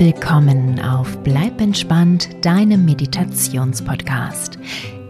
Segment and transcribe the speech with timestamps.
[0.00, 4.58] willkommen auf Bleib entspannt, deinem Meditationspodcast.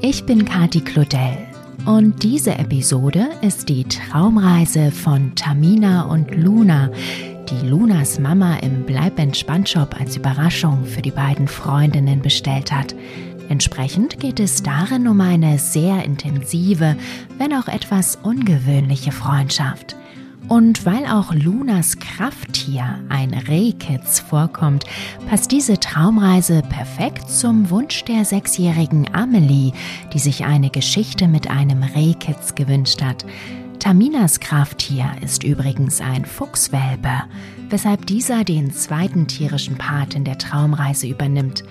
[0.02, 1.38] Ich bin Kati Claudel
[1.86, 6.90] und diese Episode ist die Traumreise von Tamina und Luna,
[7.48, 12.94] die Lunas Mama im Bleib entspannt Shop als Überraschung für die beiden Freundinnen bestellt hat.
[13.48, 16.96] Entsprechend geht es darin um eine sehr intensive,
[17.38, 19.96] wenn auch etwas ungewöhnliche Freundschaft.
[20.48, 24.84] Und weil auch Lunas Krafttier, ein Rehkitz, vorkommt,
[25.28, 29.72] passt diese Traumreise perfekt zum Wunsch der sechsjährigen Amelie,
[30.12, 33.24] die sich eine Geschichte mit einem Rehkitz gewünscht hat.
[33.78, 37.22] Taminas Krafttier ist übrigens ein Fuchswelpe,
[37.70, 41.64] weshalb dieser den zweiten tierischen Part in der Traumreise übernimmt.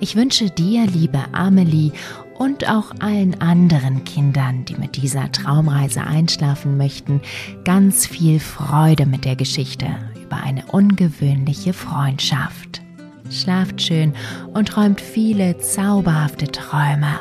[0.00, 1.92] Ich wünsche dir, liebe Amelie,
[2.38, 7.20] und auch allen anderen Kindern, die mit dieser Traumreise einschlafen möchten,
[7.64, 9.86] ganz viel Freude mit der Geschichte
[10.22, 12.82] über eine ungewöhnliche Freundschaft.
[13.30, 14.14] Schlaft schön
[14.52, 17.20] und träumt viele zauberhafte Träume.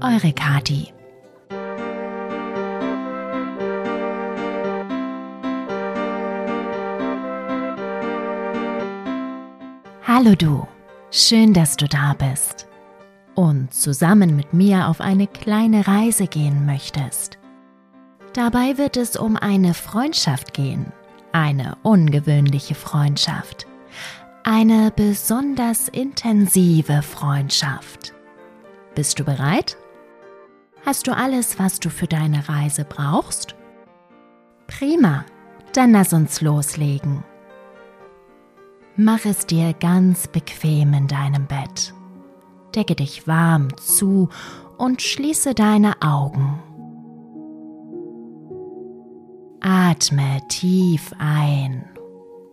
[0.00, 0.88] Eure Kati.
[10.06, 10.66] Hallo du,
[11.10, 12.68] schön, dass du da bist
[13.34, 17.38] und zusammen mit mir auf eine kleine Reise gehen möchtest.
[18.32, 20.92] Dabei wird es um eine Freundschaft gehen,
[21.32, 23.66] eine ungewöhnliche Freundschaft,
[24.42, 28.12] eine besonders intensive Freundschaft.
[28.94, 29.76] Bist du bereit?
[30.84, 33.54] Hast du alles, was du für deine Reise brauchst?
[34.66, 35.24] Prima,
[35.72, 37.24] dann lass uns loslegen.
[38.96, 41.94] Mach es dir ganz bequem in deinem Bett
[42.74, 44.28] decke dich warm zu
[44.78, 46.60] und schließe deine Augen.
[49.60, 51.84] Atme tief ein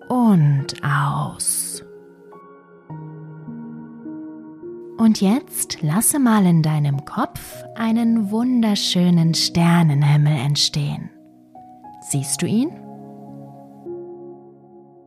[0.07, 1.83] und aus.
[4.97, 11.09] Und jetzt lasse mal in deinem Kopf einen wunderschönen Sternenhimmel entstehen.
[12.01, 12.69] Siehst du ihn?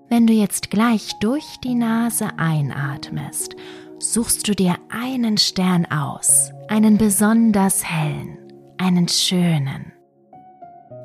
[0.08, 3.54] Wenn du jetzt gleich durch die Nase einatmest
[3.99, 8.38] suchst du dir einen Stern aus, einen besonders hellen,
[8.78, 9.93] einen schönen.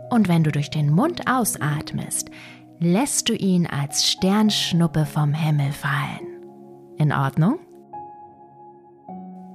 [0.09, 2.29] Und wenn du durch den Mund ausatmest,
[2.79, 6.43] lässt du ihn als Sternschnuppe vom Himmel fallen.
[6.97, 7.59] In Ordnung?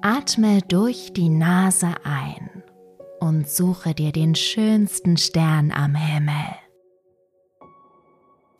[0.02, 2.62] Atme durch die Nase ein
[3.20, 6.56] und suche dir den schönsten Stern am Himmel.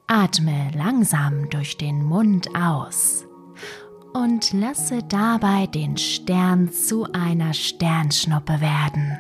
[0.07, 3.27] Atme langsam durch den Mund aus
[4.15, 9.19] und lasse dabei den Stern zu einer Sternschnuppe werden.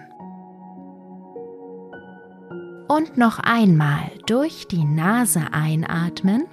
[2.88, 6.44] Und noch einmal durch die Nase einatmen,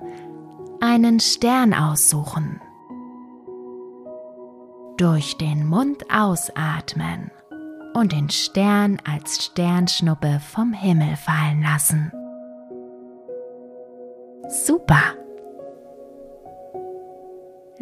[0.79, 2.59] einen Stern aussuchen.
[4.97, 7.29] Durch den Mund ausatmen
[7.93, 12.11] und den Stern als Sternschnuppe vom Himmel fallen lassen.
[14.47, 15.20] Super!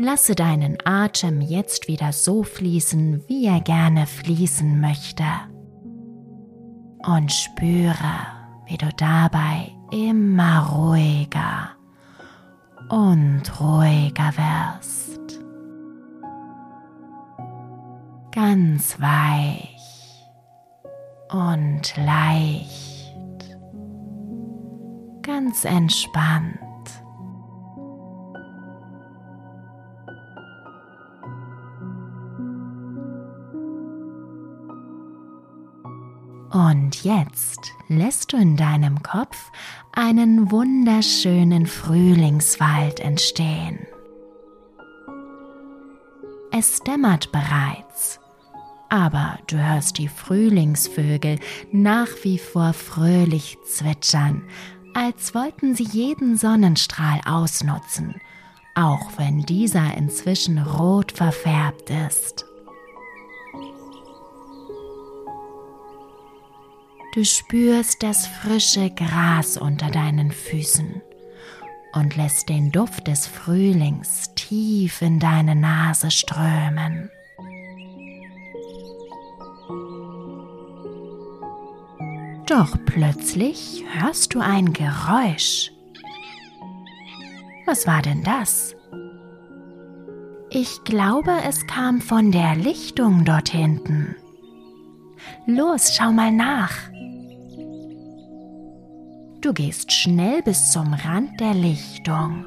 [0.01, 5.25] Lasse deinen Atem jetzt wieder so fließen, wie er gerne fließen möchte.
[7.05, 8.15] Und spüre,
[8.65, 11.71] wie du dabei immer ruhiger
[12.87, 15.41] und ruhiger wirst.
[18.31, 20.23] Ganz weich
[21.29, 23.59] und leicht,
[25.23, 26.68] ganz entspannt.
[36.99, 39.51] Und jetzt lässt du in deinem Kopf
[39.93, 43.79] einen wunderschönen Frühlingswald entstehen.
[46.51, 48.19] Es dämmert bereits,
[48.89, 51.39] aber du hörst die Frühlingsvögel
[51.71, 54.43] nach wie vor fröhlich zwitschern,
[54.93, 58.19] als wollten sie jeden Sonnenstrahl ausnutzen,
[58.75, 62.48] auch wenn dieser inzwischen rot verfärbt ist.
[67.19, 71.01] Du spürst das frische Gras unter deinen Füßen
[71.91, 77.09] und lässt den Duft des Frühlings tief in deine Nase strömen.
[82.47, 85.73] Doch plötzlich hörst du ein Geräusch.
[87.65, 88.77] Was war denn das?
[90.51, 94.15] Ich glaube, es kam von der Lichtung dort hinten.
[95.45, 96.88] Los, schau mal nach.
[99.41, 102.45] Du gehst schnell bis zum Rand der Lichtung.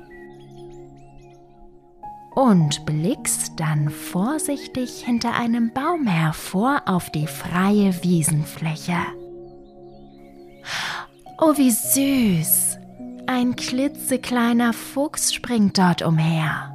[2.34, 8.96] und blickst dann vorsichtig hinter einem Baum hervor auf die freie Wiesenfläche.
[11.38, 12.78] Oh, wie süß!
[13.26, 16.68] Ein klitzekleiner Fuchs springt dort umher.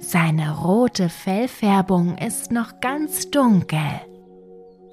[0.00, 4.00] Seine rote Fellfärbung ist noch ganz dunkel,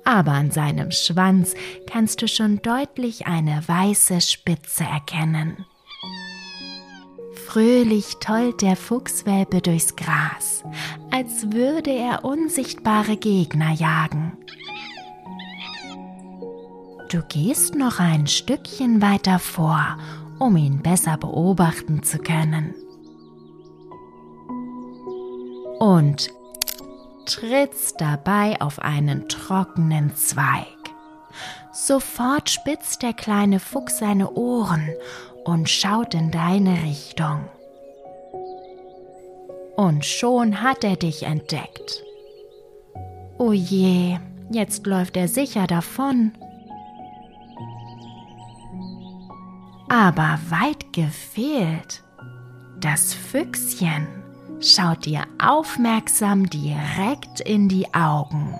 [0.06, 1.54] aber an seinem Schwanz
[1.90, 5.66] kannst du schon deutlich eine weiße Spitze erkennen.
[7.48, 10.64] Fröhlich tollt der Fuchswelpe durchs Gras,
[11.12, 14.38] als würde er unsichtbare Gegner jagen.
[17.10, 19.98] Du gehst noch ein Stückchen weiter vor,
[20.40, 22.74] um ihn besser beobachten zu können
[25.80, 26.34] und
[27.26, 30.66] trittst dabei auf einen trockenen Zweig.
[31.72, 34.90] Sofort spitzt der kleine Fuchs seine Ohren
[35.44, 37.50] und schaut in deine Richtung.
[39.76, 42.02] Und schon hat er dich entdeckt.
[43.38, 44.18] O je,
[44.50, 46.32] jetzt läuft er sicher davon.
[49.90, 52.04] Aber weit gefehlt.
[52.80, 54.25] Das Füchschen
[54.62, 58.60] schaut dir aufmerksam direkt in die Augen.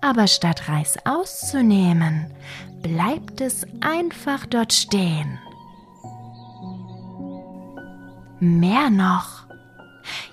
[0.00, 2.32] Aber statt Reis auszunehmen,
[2.82, 5.38] bleibt es einfach dort stehen.
[8.38, 9.46] Mehr noch,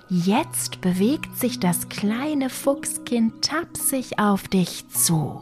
[0.08, 5.40] jetzt bewegt sich das kleine Fuchskind tapsig auf dich zu.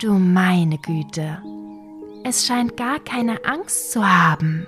[0.00, 1.42] Du meine Güte,
[2.24, 4.66] es scheint gar keine Angst zu haben.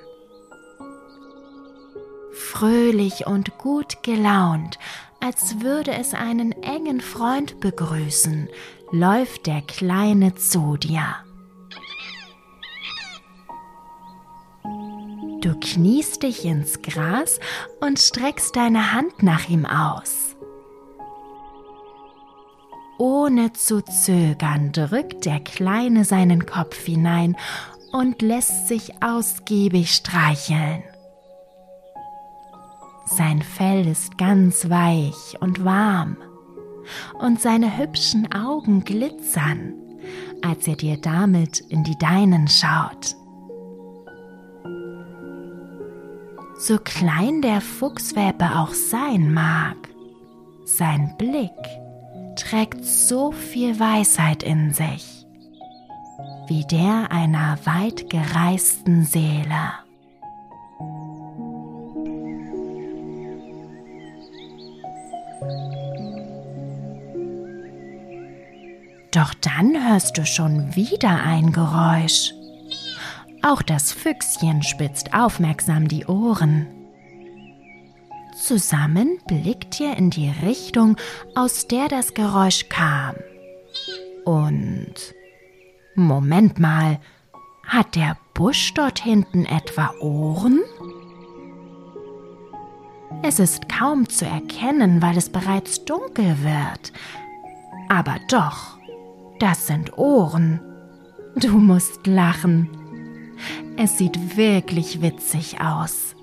[2.37, 4.79] Fröhlich und gut gelaunt,
[5.21, 8.49] als würde es einen engen Freund begrüßen,
[8.93, 11.17] läuft der Kleine zu dir.
[15.41, 17.41] Du kniest dich ins Gras
[17.81, 20.37] und streckst deine Hand nach ihm aus.
[22.99, 27.35] Ohne zu zögern drückt der Kleine seinen Kopf hinein
[27.93, 30.83] und lässt sich ausgiebig streicheln.
[33.17, 36.19] Sein Fell ist ganz weich und warm
[37.19, 39.73] und seine hübschen Augen glitzern,
[40.43, 43.17] als er dir damit in die deinen schaut.
[46.59, 49.77] So klein der Fuchswelpe auch sein mag,
[50.67, 51.53] sein Blick
[52.37, 55.27] trägt so viel Weisheit in sich,
[56.49, 59.86] wie der einer weit gereisten Seele.
[69.17, 72.35] Doch dann hörst du schon wieder ein Geräusch.
[73.41, 76.67] Auch das Füchschen spitzt aufmerksam die Ohren.
[78.39, 80.99] Zusammen blickt ihr in die Richtung,
[81.35, 83.15] aus der das Geräusch kam.
[84.27, 85.15] Und
[85.95, 87.01] Moment mal,
[87.67, 90.61] hat der Busch dort hinten etwa Ohren?
[93.23, 96.93] Es ist kaum zu erkennen, weil es bereits dunkel wird.
[97.89, 98.76] Aber doch,
[99.39, 100.61] das sind Ohren.
[101.37, 102.69] Du musst lachen.
[103.77, 106.15] Es sieht wirklich witzig aus.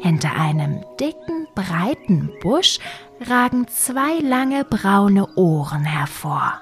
[0.00, 2.78] Hinter einem dicken, breiten Busch
[3.20, 6.60] ragen zwei lange braune Ohren hervor.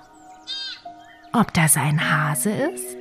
[1.32, 2.96] Ob das ein Hase ist?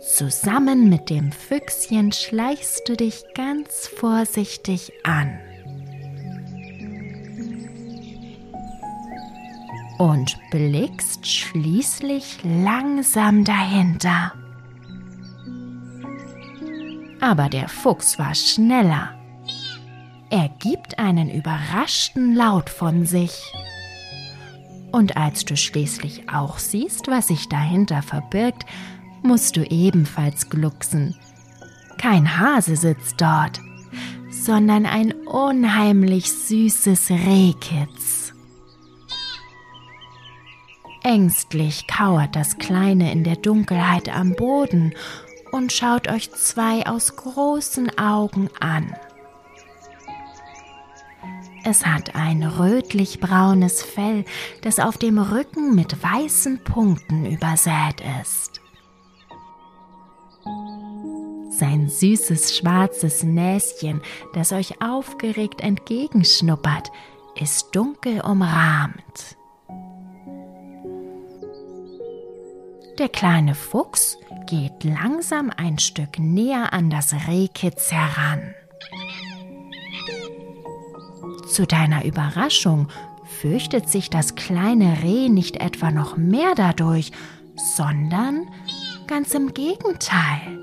[0.00, 5.38] Zusammen mit dem Füchschen schleichst du dich ganz vorsichtig an.
[10.02, 14.32] Und blickst schließlich langsam dahinter.
[17.20, 19.10] Aber der Fuchs war schneller.
[20.28, 23.54] Er gibt einen überraschten Laut von sich.
[24.90, 28.66] Und als du schließlich auch siehst, was sich dahinter verbirgt,
[29.22, 31.14] musst du ebenfalls glucksen.
[31.98, 33.60] Kein Hase sitzt dort,
[34.32, 38.21] sondern ein unheimlich süßes Rehkitz.
[41.04, 44.94] Ängstlich kauert das Kleine in der Dunkelheit am Boden
[45.50, 48.94] und schaut euch zwei aus großen Augen an.
[51.64, 54.24] Es hat ein rötlich-braunes Fell,
[54.62, 58.60] das auf dem Rücken mit weißen Punkten übersät ist.
[61.50, 64.02] Sein süßes schwarzes Näschen,
[64.34, 66.90] das euch aufgeregt entgegenschnuppert,
[67.40, 69.36] ist dunkel umrahmt.
[72.98, 78.54] Der kleine Fuchs geht langsam ein Stück näher an das Rehkitz heran.
[81.48, 82.88] Zu deiner Überraschung
[83.40, 87.12] fürchtet sich das kleine Reh nicht etwa noch mehr dadurch,
[87.76, 88.46] sondern
[89.06, 90.58] ganz im Gegenteil.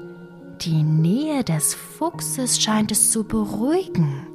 [0.61, 4.28] Die Nähe des Fuchses scheint es zu beruhigen.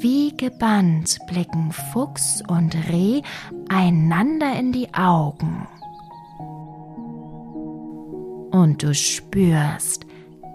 [0.00, 3.20] Wie gebannt blicken Fuchs und Reh
[3.68, 5.68] einander in die Augen.
[8.50, 10.06] Und du spürst,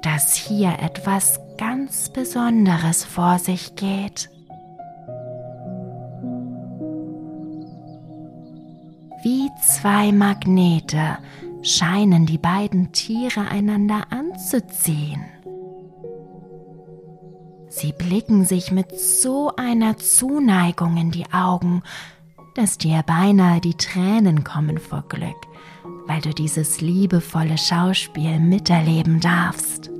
[0.01, 4.31] dass hier etwas ganz Besonderes vor sich geht.
[9.21, 11.19] Wie zwei Magnete
[11.61, 15.34] scheinen die beiden Tiere einander anzuziehen.
[17.77, 21.83] Sie blicken sich mit so einer Zuneigung in die Augen,
[22.53, 25.35] dass dir beinahe die Tränen kommen vor Glück,
[26.07, 29.91] weil du dieses liebevolle Schauspiel miterleben darfst.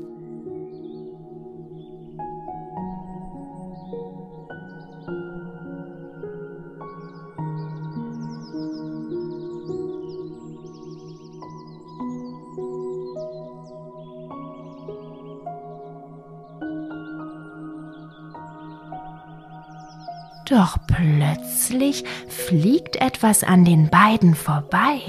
[20.56, 25.02] Doch plötzlich fliegt etwas an den beiden vorbei.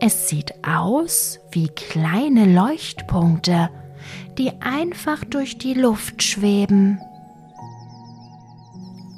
[0.00, 3.70] Es sieht aus wie kleine Leuchtpunkte,
[4.36, 7.00] die einfach durch die Luft schweben.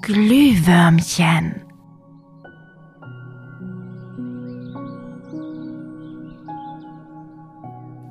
[0.02, 1.62] Glühwürmchen.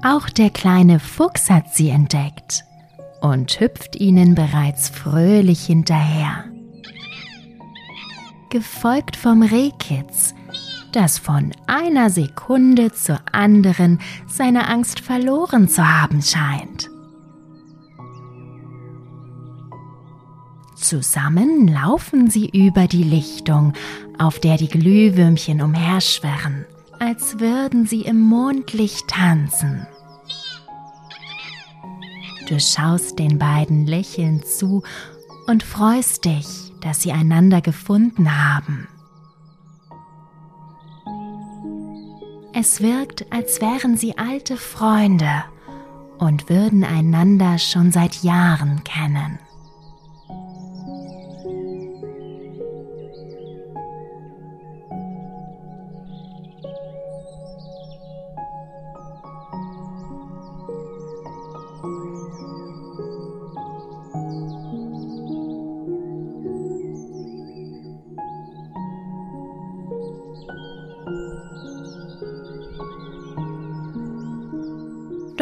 [0.04, 2.64] Auch der kleine Fuchs hat sie entdeckt
[3.22, 6.46] und hüpft ihnen bereits fröhlich hinterher.
[8.50, 10.34] Gefolgt vom Rehkitz,
[10.94, 16.90] das von einer Sekunde zur anderen seine Angst verloren zu haben scheint.
[20.76, 23.74] Zusammen laufen sie über die Lichtung,
[24.20, 26.66] auf der die Glühwürmchen umherschwirren,
[27.00, 29.88] als würden sie im Mondlicht tanzen.
[32.48, 34.84] Du schaust den beiden lächelnd zu
[35.48, 38.88] und freust dich, dass sie einander gefunden haben.
[42.54, 45.44] Es wirkt, als wären sie alte Freunde
[46.20, 49.40] und würden einander schon seit Jahren kennen.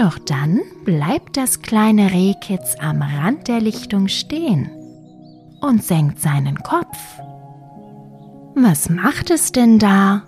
[0.05, 4.69] Doch dann bleibt das kleine Rehkitz am Rand der Lichtung stehen
[5.61, 6.95] und senkt seinen Kopf.
[8.53, 10.21] Was macht es denn da?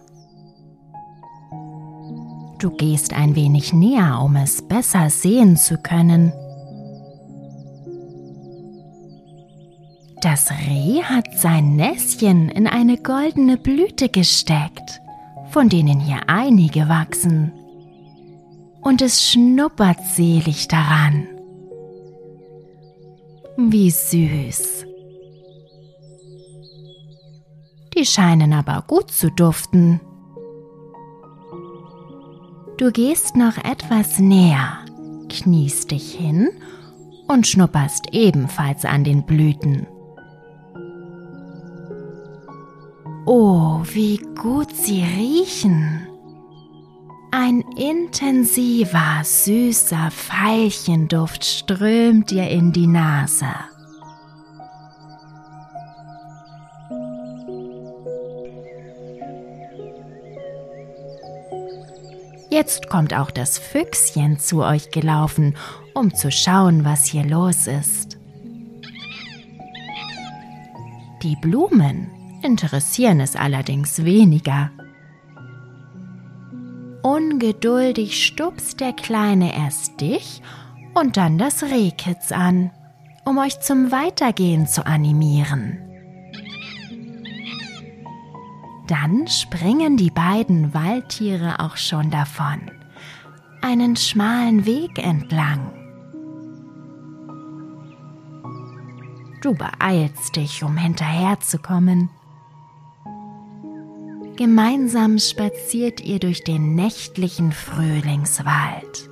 [2.57, 6.33] Du gehst ein wenig näher, um es besser sehen zu können.
[10.23, 15.01] Das Reh hat sein Näschen in eine goldene Blüte gesteckt,
[15.51, 17.51] von denen hier einige wachsen
[18.87, 21.27] und es schnuppert selig daran.
[23.57, 24.85] Wie süß.
[27.97, 29.99] Die scheinen aber gut zu duften.
[32.77, 34.85] Du gehst noch etwas näher,
[35.27, 36.47] kniest dich hin
[37.27, 39.85] und schnupperst ebenfalls an den Blüten.
[43.25, 46.06] Oh, wie gut sie riechen.
[47.31, 53.47] Ein intensiver, süßer Veilchenduft strömt dir in die Nase.
[62.49, 65.55] Jetzt kommt auch das Füchschen zu euch gelaufen,
[65.93, 68.17] um zu schauen, was hier los ist.
[71.23, 72.09] Die Blumen
[72.41, 74.71] interessieren es allerdings weniger.
[77.09, 80.41] Ungeduldig stupst der Kleine erst dich
[80.93, 82.69] und dann das Rehkitz an,
[83.23, 85.77] um euch zum Weitergehen zu animieren.
[88.89, 92.59] Dann springen die beiden Waldtiere auch schon davon,
[93.61, 95.71] einen schmalen Weg entlang.
[99.41, 102.09] Du beeilst dich, um hinterherzukommen.
[104.37, 109.09] Gemeinsam spaziert ihr durch den nächtlichen Frühlingswald.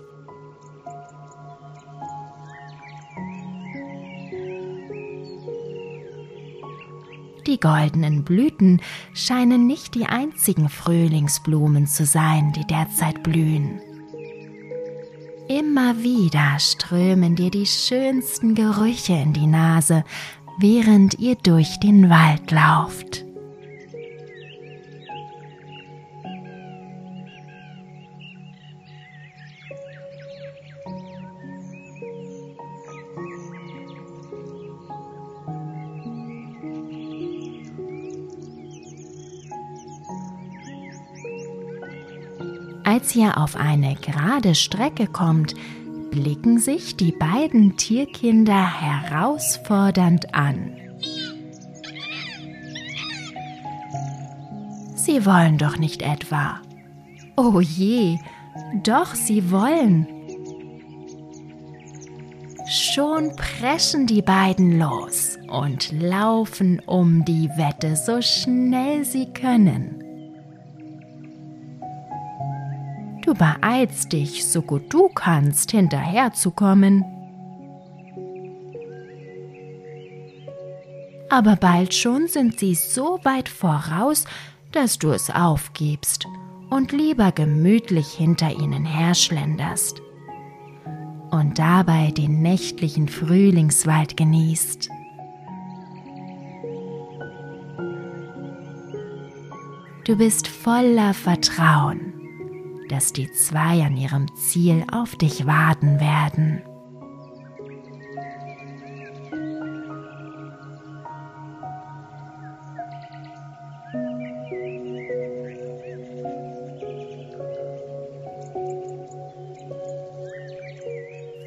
[7.48, 8.82] Die goldenen Blüten
[9.15, 13.82] scheinen nicht die einzigen Frühlingsblumen zu sein, die derzeit blühen.
[15.48, 20.03] Immer wieder strömen dir die schönsten Gerüche in die Nase,
[20.60, 23.25] während ihr durch den Wald lauft.
[42.96, 45.54] Als ihr auf eine gerade Strecke kommt,
[46.12, 50.78] blicken sich die beiden Tierkinder herausfordernd an.
[54.96, 56.62] Sie wollen doch nicht etwa.
[57.36, 58.18] Oh je,
[58.86, 60.08] doch sie wollen.
[62.70, 69.95] Schon preschen die beiden los und laufen um die Wette so schnell sie können.
[73.25, 77.03] Du beeilst dich, so gut du kannst, hinterherzukommen.
[81.32, 84.25] Aber bald schon sind sie so weit voraus,
[84.72, 86.27] dass du es aufgibst
[86.70, 90.01] und lieber gemütlich hinter ihnen herschlenderst
[91.32, 94.88] und dabei den nächtlichen Frühlingswald genießt.
[100.05, 102.14] Du bist voller Vertrauen
[102.89, 106.62] dass die zwei an ihrem Ziel auf dich warten werden.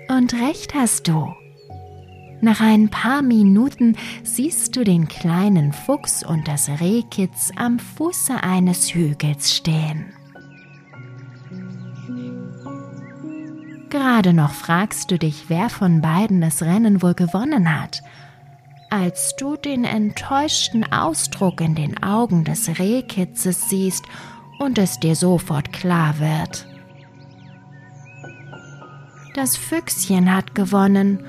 [0.08, 1.32] Und recht hast du.
[2.40, 8.94] Nach ein paar Minuten siehst du den kleinen Fuchs und das Rehkitz am Fuße eines
[8.94, 10.17] Hügels stehen.
[13.98, 18.04] Gerade noch fragst du dich, wer von beiden das Rennen wohl gewonnen hat,
[18.90, 24.04] als du den enttäuschten Ausdruck in den Augen des Rehkitzes siehst
[24.60, 26.68] und es dir sofort klar wird.
[29.34, 31.24] Das Füchschen hat gewonnen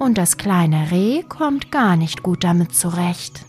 [0.00, 3.46] und das kleine Reh kommt gar nicht gut damit zurecht.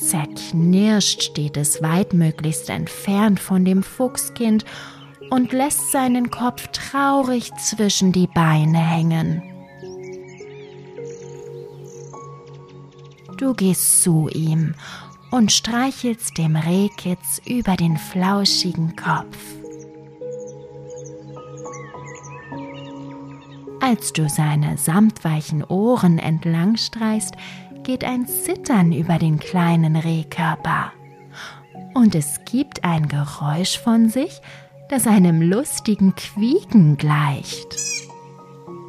[0.00, 4.64] Zerknirscht steht es weitmöglichst entfernt von dem Fuchskind
[5.30, 9.42] und lässt seinen Kopf traurig zwischen die Beine hängen.
[13.36, 14.74] Du gehst zu ihm
[15.30, 19.36] und streichelst dem Rehkitz über den flauschigen Kopf.
[23.80, 27.34] Als du seine samtweichen Ohren entlang streichst,
[27.82, 30.92] geht ein Zittern über den kleinen Rehkörper.
[31.94, 34.40] Und es gibt ein Geräusch von sich,
[34.88, 37.76] das einem lustigen Quieken gleicht.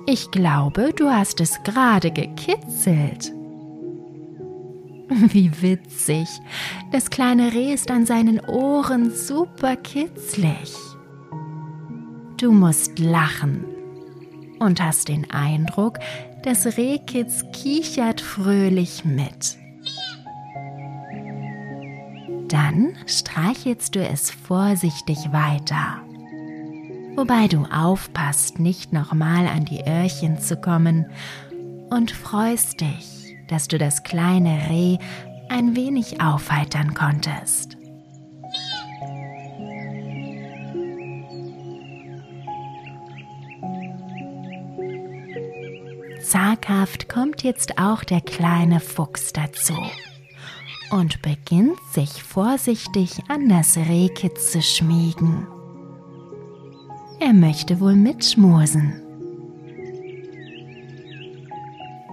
[0.07, 3.31] Ich glaube, du hast es gerade gekitzelt.
[5.09, 6.27] Wie witzig.
[6.91, 10.73] Das kleine Reh ist an seinen Ohren super kitzlig.
[12.37, 13.65] Du musst lachen
[14.59, 15.99] und hast den Eindruck,
[16.43, 19.57] das Rehkitz kichert fröhlich mit.
[22.47, 26.01] Dann streichelst du es vorsichtig weiter,
[27.15, 31.05] wobei du aufpasst, nicht nochmal an die Öhrchen zu kommen
[31.89, 34.97] und freust dich, dass du das kleine Reh
[35.49, 37.77] ein wenig aufheitern konntest.
[46.31, 49.75] Zaghaft kommt jetzt auch der kleine Fuchs dazu
[50.91, 55.45] und beginnt sich vorsichtig an das Rehkitz zu schmiegen.
[57.19, 58.93] Er möchte wohl mitschmusen.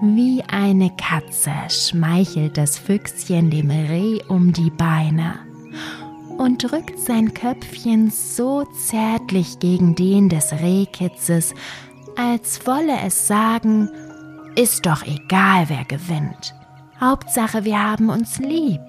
[0.02, 5.38] Wie eine Katze schmeichelt das Füchschen dem Reh um die Beine
[6.38, 11.54] und drückt sein Köpfchen so zärtlich gegen den des Rehkitzes,
[12.16, 13.88] als wolle es sagen,
[14.59, 16.53] ist doch egal, wer gewinnt.
[17.01, 18.81] Hauptsache, wir haben uns lieb.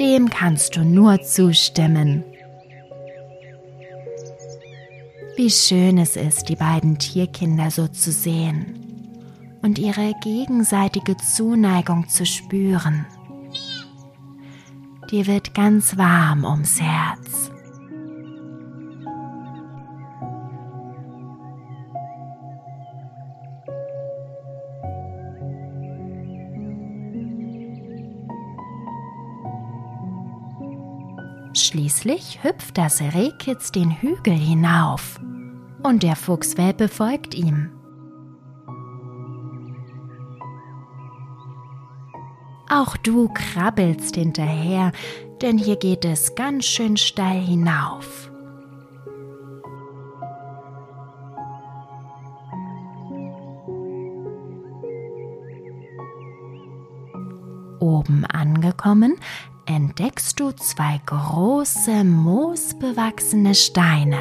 [0.00, 2.24] Dem kannst du nur zustimmen.
[5.36, 8.74] Wie schön es ist, die beiden Tierkinder so zu sehen
[9.62, 13.06] und ihre gegenseitige Zuneigung zu spüren.
[15.12, 17.52] Dir wird ganz warm ums Herz.
[31.60, 35.20] Schließlich hüpft das Rehkitz den Hügel hinauf
[35.82, 37.70] und der Fuchswelpe folgt ihm.
[42.70, 44.92] Auch du krabbelst hinterher,
[45.42, 48.30] denn hier geht es ganz schön steil hinauf.
[57.80, 59.16] Oben angekommen,
[59.66, 64.18] entdeckst du zwei große, moosbewachsene Steine,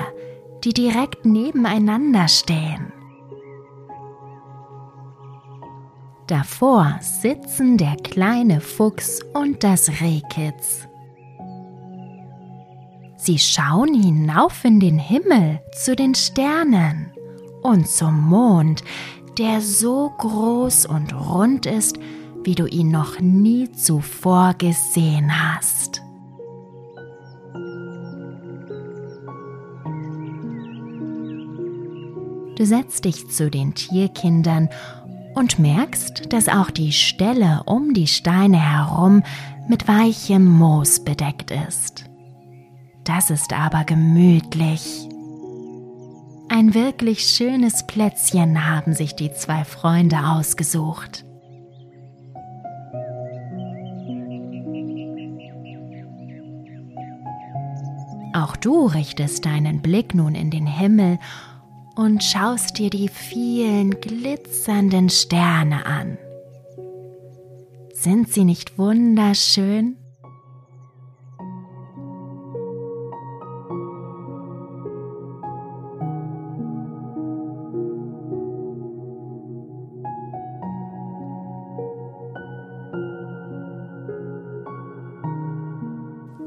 [0.63, 2.91] die direkt nebeneinander stehen.
[6.27, 10.87] Davor sitzen der kleine Fuchs und das Rehkitz.
[13.17, 17.11] Sie schauen hinauf in den Himmel zu den Sternen
[17.63, 18.83] und zum Mond,
[19.37, 21.97] der so groß und rund ist,
[22.49, 26.01] wie du ihn noch nie zuvor gesehen hast.
[32.57, 34.67] Du setzt dich zu den Tierkindern
[35.35, 39.21] und merkst, dass auch die Stelle um die Steine herum
[39.67, 42.05] mit weichem Moos bedeckt ist.
[43.03, 45.07] Das ist aber gemütlich.
[46.49, 51.28] Ein wirklich schönes Plätzchen haben sich die zwei Freunde ausgesucht.
[58.39, 61.19] Auch du richtest deinen Blick nun in den Himmel
[61.97, 66.17] und schaust dir die vielen glitzernden Sterne an.
[67.93, 69.97] Sind sie nicht wunderschön?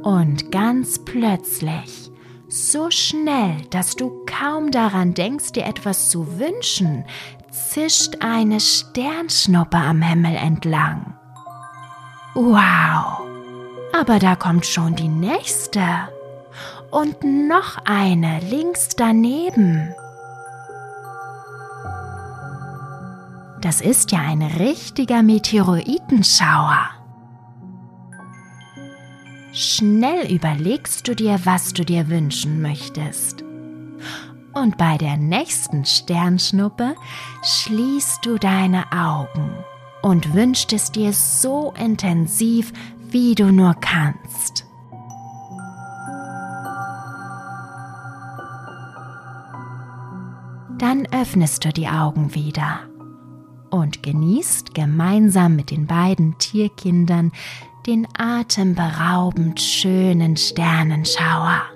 [0.02, 0.50] Und
[0.82, 2.10] ganz plötzlich
[2.48, 7.04] so schnell, dass du kaum daran denkst, dir etwas zu wünschen,
[7.52, 11.14] zischt eine Sternschnuppe am Himmel entlang.
[12.34, 13.20] Wow!
[13.96, 15.84] Aber da kommt schon die nächste.
[16.90, 19.94] Und noch eine links daneben.
[23.60, 27.01] Das ist ja ein richtiger Meteoritenschauer.
[29.62, 33.44] Schnell überlegst du dir, was du dir wünschen möchtest.
[34.54, 36.96] Und bei der nächsten Sternschnuppe
[37.44, 39.52] schließt du deine Augen
[40.02, 42.72] und wünschst es dir so intensiv,
[43.08, 44.66] wie du nur kannst.
[50.76, 52.80] Dann öffnest du die Augen wieder
[53.70, 57.30] und genießt gemeinsam mit den beiden Tierkindern
[57.86, 61.71] den atemberaubend schönen Sternenschauer.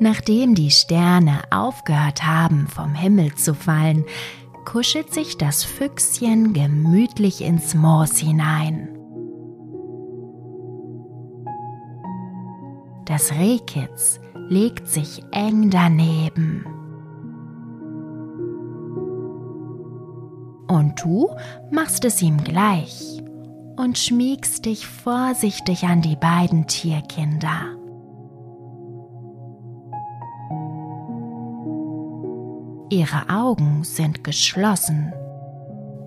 [0.00, 4.04] Nachdem die Sterne aufgehört haben, vom Himmel zu fallen,
[4.64, 8.88] kuschelt sich das Füchschen gemütlich ins Moos hinein.
[13.04, 16.64] Das Rehkitz legt sich eng daneben.
[20.66, 21.28] Und du
[21.70, 23.22] machst es ihm gleich
[23.76, 27.83] und schmiegst dich vorsichtig an die beiden Tierkinder.
[32.94, 35.12] Ihre Augen sind geschlossen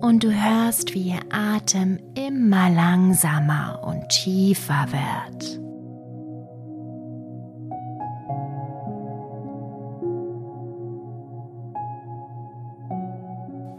[0.00, 5.60] und du hörst, wie ihr Atem immer langsamer und tiefer wird.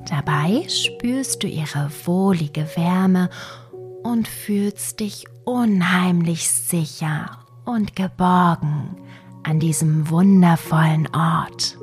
[0.08, 3.32] Dabei spürst du ihre wohlige Wärme
[4.04, 8.98] und fühlst dich unheimlich sicher und geborgen
[9.42, 11.80] an diesem wundervollen Ort.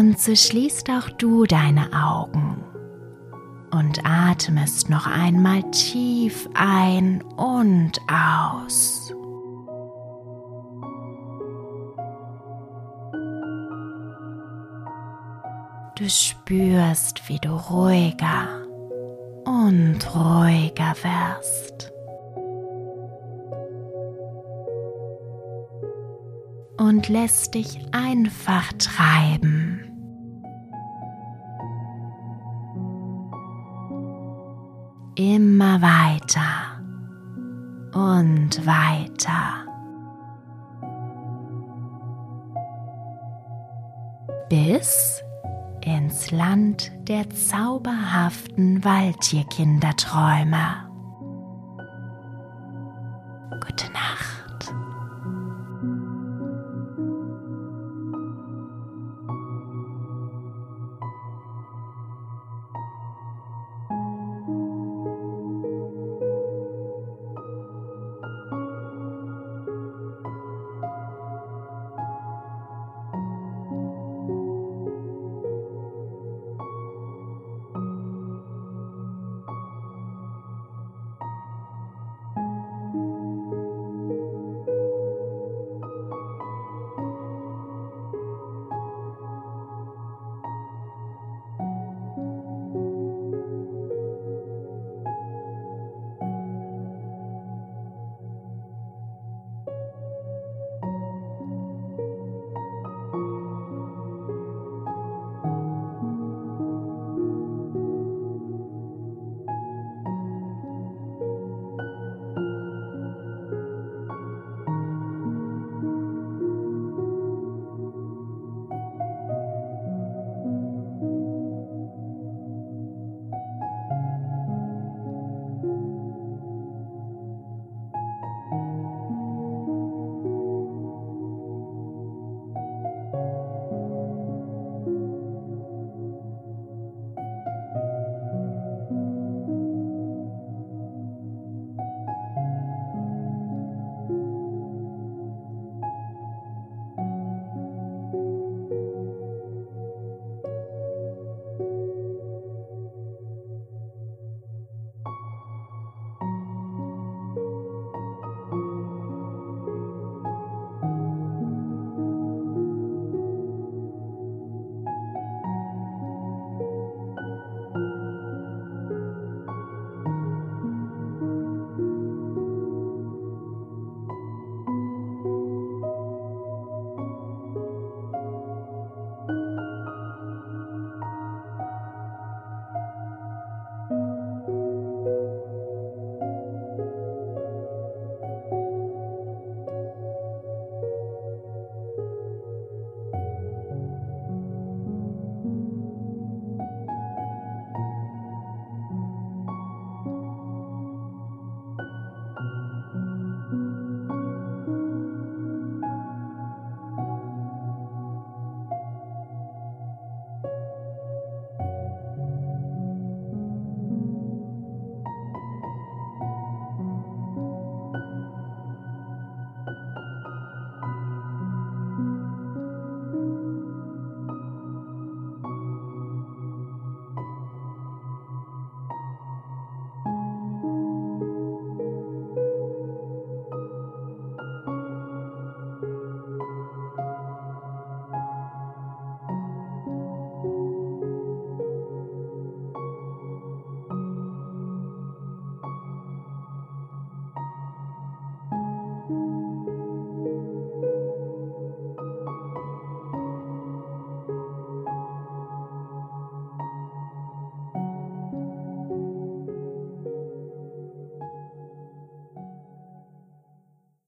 [0.00, 2.64] Und so schließt auch du deine Augen
[3.70, 9.12] und atmest noch einmal tief ein und aus.
[15.98, 18.48] Du spürst, wie du ruhiger
[19.44, 21.92] und ruhiger wirst.
[26.78, 29.89] Und lässt dich einfach treiben.
[35.20, 36.80] Immer weiter
[37.92, 39.66] und weiter.
[44.48, 45.22] Bis
[45.84, 50.89] ins Land der zauberhaften Waldtierkinderträume.